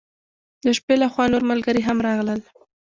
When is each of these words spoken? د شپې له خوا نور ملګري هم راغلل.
د 0.65 0.67
شپې 0.77 0.95
له 1.01 1.07
خوا 1.13 1.25
نور 1.33 1.43
ملګري 1.51 1.81
هم 1.87 1.97
راغلل. 2.07 2.41